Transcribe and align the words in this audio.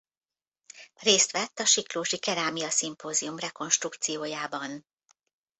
Részt 0.93 1.31
vett 1.31 1.59
a 1.59 1.65
Siklósi 1.65 2.17
Kerámia 2.19 2.69
Symposion 2.69 3.37
rekonstrukciójában. 3.37 4.85